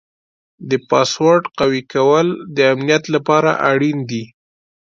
د 0.69 0.71
پاسورډ 0.89 1.43
قوي 1.59 1.81
کول 1.93 2.27
د 2.55 2.57
امنیت 2.73 3.03
لپاره 3.15 3.51
اړین 3.71 3.97
دي. 4.09 4.23